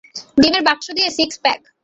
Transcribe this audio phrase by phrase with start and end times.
[0.37, 1.61] ডিমের বাক্স দিয়ে সিক্স প্যাক।